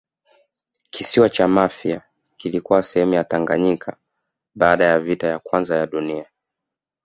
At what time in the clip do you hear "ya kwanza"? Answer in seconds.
5.27-5.75